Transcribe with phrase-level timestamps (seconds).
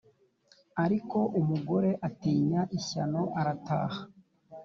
[0.83, 3.99] ariko umugore utinya ishyano arataha